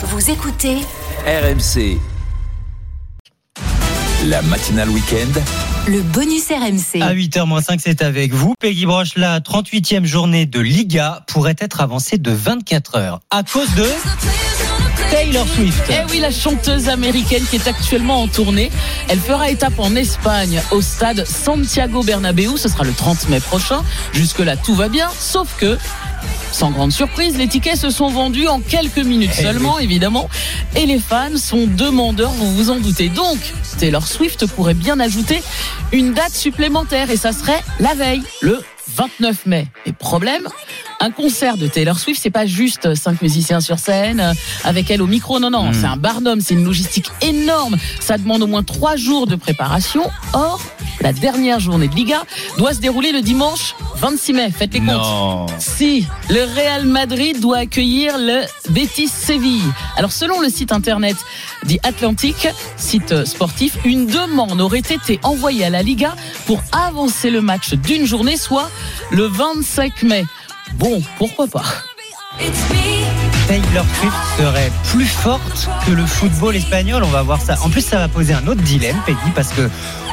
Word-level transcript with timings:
Vous 0.00 0.30
écoutez 0.30 0.76
RMC. 1.26 1.98
La 4.26 4.42
matinale 4.42 4.88
week-end. 4.90 5.40
le 5.86 6.02
bonus 6.02 6.48
RMC. 6.48 7.00
À 7.02 7.14
8h-5, 7.14 7.78
c'est 7.82 8.02
avec 8.02 8.32
vous. 8.32 8.54
Peggy 8.60 8.84
Broche, 8.84 9.16
la 9.16 9.38
38e 9.40 10.04
journée 10.04 10.44
de 10.44 10.58
Liga 10.60 11.24
pourrait 11.28 11.54
être 11.58 11.80
avancée 11.80 12.18
de 12.18 12.32
24 12.32 12.96
heures 12.96 13.20
à 13.30 13.42
cause 13.44 13.72
de 13.74 13.86
Taylor 15.10 15.46
Swift. 15.46 15.82
Eh 15.90 16.10
oui, 16.10 16.18
la 16.18 16.32
chanteuse 16.32 16.88
américaine 16.88 17.44
qui 17.48 17.56
est 17.56 17.68
actuellement 17.68 18.22
en 18.22 18.28
tournée. 18.28 18.70
Elle 19.08 19.20
fera 19.20 19.50
étape 19.50 19.78
en 19.78 19.94
Espagne 19.94 20.60
au 20.72 20.82
stade 20.82 21.24
Santiago 21.24 22.02
Bernabéu. 22.02 22.56
Ce 22.56 22.68
sera 22.68 22.84
le 22.84 22.92
30 22.92 23.28
mai 23.28 23.40
prochain. 23.40 23.82
Jusque-là, 24.12 24.56
tout 24.56 24.74
va 24.74 24.88
bien. 24.88 25.08
Sauf 25.18 25.56
que, 25.58 25.78
sans 26.52 26.70
grande 26.72 26.92
surprise, 26.92 27.38
les 27.38 27.46
tickets 27.46 27.76
se 27.76 27.90
sont 27.90 28.08
vendus 28.08 28.48
en 28.48 28.60
quelques 28.60 28.98
minutes 28.98 29.30
Eh 29.38 29.42
seulement, 29.42 29.78
évidemment. 29.78 30.28
Et 30.76 30.84
les 30.86 30.98
fans 30.98 31.36
sont 31.36 31.66
demandeurs, 31.66 32.32
vous 32.32 32.52
vous 32.54 32.70
en 32.70 32.78
doutez. 32.80 33.08
Donc, 33.08 33.38
Taylor 33.78 34.06
Swift 34.08 34.46
pourrait 34.46 34.74
bien 34.74 34.98
ajouter 34.98 35.42
une 35.92 36.14
date 36.14 36.32
supplémentaire. 36.32 37.10
Et 37.10 37.16
ça 37.16 37.32
serait 37.32 37.62
la 37.78 37.94
veille, 37.94 38.22
le 38.40 38.60
29 38.96 39.46
mai. 39.46 39.68
Et 39.86 39.92
problème, 39.92 40.48
un 41.00 41.10
concert 41.10 41.56
de 41.56 41.66
Taylor 41.66 41.98
Swift, 41.98 42.20
c'est 42.22 42.30
pas 42.30 42.46
juste 42.46 42.94
cinq 42.94 43.22
musiciens 43.22 43.60
sur 43.60 43.78
scène 43.78 44.20
euh, 44.20 44.32
avec 44.64 44.90
elle 44.90 45.02
au 45.02 45.06
micro. 45.06 45.38
Non, 45.38 45.50
non, 45.50 45.72
c'est 45.72 45.86
un 45.86 45.96
barnum, 45.96 46.40
c'est 46.40 46.54
une 46.54 46.64
logistique 46.64 47.06
énorme. 47.22 47.76
Ça 48.00 48.18
demande 48.18 48.42
au 48.42 48.46
moins 48.46 48.62
trois 48.62 48.96
jours 48.96 49.26
de 49.26 49.36
préparation. 49.36 50.02
Or, 50.32 50.60
la 51.00 51.12
dernière 51.12 51.60
journée 51.60 51.88
de 51.88 51.94
Liga 51.94 52.22
doit 52.56 52.74
se 52.74 52.80
dérouler 52.80 53.12
le 53.12 53.22
dimanche 53.22 53.74
26 53.96 54.32
mai. 54.32 54.50
Faites 54.50 54.74
les 54.74 54.80
comptes. 54.80 55.50
Si, 55.58 56.06
le 56.30 56.42
Real 56.56 56.86
Madrid 56.86 57.40
doit 57.40 57.58
accueillir 57.58 58.18
le 58.18 58.42
Betis 58.70 59.08
Séville. 59.08 59.62
Alors 59.96 60.12
selon 60.12 60.40
le 60.40 60.48
site 60.48 60.72
internet 60.72 61.16
dit 61.64 61.78
Atlantic, 61.82 62.48
site 62.76 63.24
sportif, 63.24 63.78
une 63.84 64.06
demande 64.06 64.60
aurait 64.60 64.78
été 64.78 65.20
envoyée 65.22 65.64
à 65.64 65.70
la 65.70 65.82
Liga 65.82 66.14
pour 66.46 66.62
avancer 66.72 67.30
le 67.30 67.40
match 67.40 67.74
d'une 67.74 68.06
journée, 68.06 68.36
soit 68.36 68.70
le 69.10 69.24
25 69.24 70.02
mai. 70.02 70.24
Bon, 70.78 71.02
pourquoi 71.18 71.48
pas 71.48 71.64
Taylor 73.48 73.84
Swift 73.98 74.16
serait 74.36 74.70
plus 74.84 75.06
forte 75.06 75.68
que 75.84 75.90
le 75.90 76.06
football 76.06 76.54
espagnol. 76.54 77.02
On 77.02 77.08
va 77.08 77.22
voir 77.22 77.40
ça. 77.40 77.56
En 77.64 77.68
plus, 77.68 77.80
ça 77.80 77.98
va 77.98 78.06
poser 78.06 78.32
un 78.32 78.46
autre 78.46 78.62
dilemme, 78.62 78.96
Peggy, 79.04 79.18
parce 79.34 79.48
que 79.48 79.68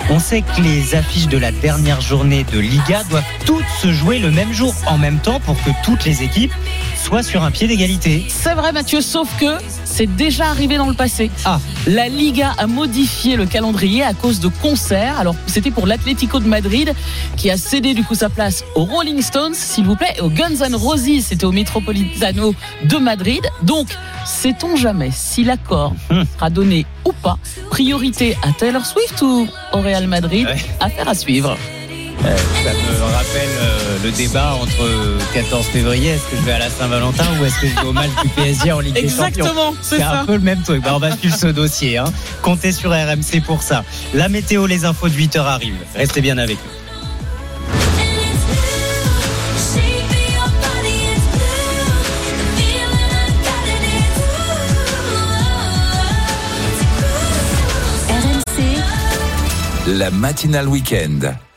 on 0.09 0.17
sait 0.19 0.41
que 0.41 0.61
les 0.61 0.95
affiches 0.95 1.27
de 1.27 1.37
la 1.37 1.51
dernière 1.51 2.01
journée 2.01 2.45
de 2.51 2.59
Liga 2.59 3.03
doivent 3.09 3.23
toutes 3.45 3.65
se 3.79 3.91
jouer 3.91 4.17
le 4.17 4.31
même 4.31 4.53
jour, 4.53 4.73
en 4.87 4.97
même 4.97 5.19
temps, 5.19 5.39
pour 5.39 5.55
que 5.63 5.69
toutes 5.83 6.03
les 6.05 6.23
équipes 6.23 6.53
soient 6.95 7.23
sur 7.23 7.43
un 7.43 7.51
pied 7.51 7.67
d'égalité. 7.67 8.25
C'est 8.29 8.55
vrai 8.55 8.71
Mathieu, 8.71 9.01
sauf 9.01 9.29
que 9.39 9.57
c'est 9.95 10.13
déjà 10.13 10.47
arrivé 10.47 10.75
dans 10.75 10.89
le 10.89 10.93
passé. 10.93 11.31
Ah. 11.45 11.57
La 11.87 12.09
Liga 12.09 12.53
a 12.57 12.67
modifié 12.67 13.37
le 13.37 13.45
calendrier 13.45 14.03
à 14.03 14.13
cause 14.13 14.41
de 14.41 14.49
concerts. 14.49 15.17
Alors 15.17 15.35
c'était 15.47 15.71
pour 15.71 15.87
l'Atlético 15.87 16.41
de 16.41 16.47
Madrid 16.47 16.93
qui 17.37 17.49
a 17.49 17.55
cédé 17.55 17.93
du 17.93 18.03
coup 18.03 18.13
sa 18.13 18.27
place 18.27 18.65
aux 18.75 18.83
Rolling 18.83 19.21
Stones, 19.21 19.53
s'il 19.53 19.85
vous 19.85 19.95
plaît, 19.95 20.13
et 20.17 20.21
aux 20.21 20.29
Guns 20.29 20.59
N' 20.59 20.75
Roses, 20.75 21.21
c'était 21.21 21.45
au 21.45 21.53
Metropolitano 21.53 22.53
de 22.83 22.97
Madrid. 22.97 23.41
Donc, 23.63 23.87
sait-on 24.25 24.75
jamais 24.75 25.11
si 25.13 25.45
l'accord 25.45 25.93
sera 26.35 26.49
donné 26.49 26.85
ou 27.05 27.13
pas? 27.13 27.37
Priorité 27.69 28.35
à 28.43 28.51
Taylor 28.51 28.85
Swift 28.85 29.21
ou 29.21 29.47
au 29.71 29.77
Real 29.79 30.07
Madrid? 30.07 30.45
Ouais. 30.45 30.57
Affaire 30.81 31.07
à 31.07 31.15
suivre. 31.15 31.57
Ça 32.21 32.71
me 32.71 33.03
rappelle 33.03 33.49
euh, 33.59 33.97
le 34.03 34.11
débat 34.11 34.55
entre 34.55 34.89
14 35.33 35.65
février, 35.67 36.09
est-ce 36.11 36.23
que 36.31 36.37
je 36.37 36.41
vais 36.41 36.53
à 36.53 36.59
la 36.59 36.69
Saint-Valentin 36.69 37.25
ou 37.39 37.45
est-ce 37.45 37.59
que 37.61 37.67
je 37.67 37.75
vais 37.75 37.87
au 37.87 37.93
match 37.93 38.09
du 38.23 38.29
PSG 38.29 38.71
en 38.71 38.79
Ligue 38.79 38.93
des 38.95 39.01
Champions? 39.09 39.25
Exactement, 39.27 39.75
c'est 39.81 39.99
ça. 39.99 40.21
un 40.21 40.25
peu 40.25 40.33
le 40.33 40.39
même 40.39 40.61
truc. 40.63 40.81
Bah, 40.83 40.93
on 40.95 40.99
va 40.99 41.15
suivre 41.15 41.35
ce 41.35 41.47
dossier. 41.47 41.97
Hein. 41.97 42.05
Comptez 42.41 42.71
sur 42.71 42.91
RMC 42.91 43.41
pour 43.45 43.61
ça. 43.61 43.83
La 44.13 44.29
météo, 44.29 44.65
les 44.65 44.85
infos 44.85 45.09
de 45.09 45.13
8h 45.13 45.39
arrivent. 45.39 45.75
Restez 45.95 46.21
bien 46.21 46.37
avec 46.37 46.57
nous. 46.57 46.71
RMC, 58.09 58.81
La 59.87 60.09
matinale 60.11 60.67
week-end. 60.67 61.19